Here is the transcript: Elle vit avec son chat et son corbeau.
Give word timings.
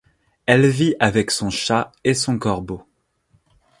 Elle 0.47 0.65
vit 0.65 0.95
avec 0.99 1.29
son 1.29 1.51
chat 1.51 1.91
et 2.03 2.15
son 2.15 2.39
corbeau. 2.39 2.83